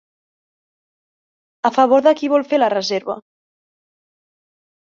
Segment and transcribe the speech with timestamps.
[1.69, 3.19] A favor de qui vol fer la reserva?